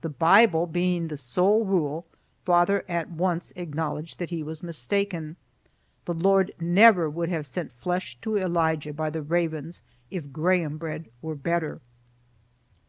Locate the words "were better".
11.22-11.80